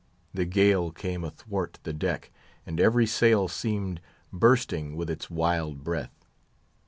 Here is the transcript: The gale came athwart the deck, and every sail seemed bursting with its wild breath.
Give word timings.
The 0.33 0.45
gale 0.45 0.89
came 0.89 1.23
athwart 1.23 1.77
the 1.83 1.93
deck, 1.93 2.31
and 2.65 2.79
every 2.79 3.05
sail 3.05 3.47
seemed 3.47 4.01
bursting 4.33 4.95
with 4.95 5.11
its 5.11 5.29
wild 5.29 5.83
breath. 5.83 6.25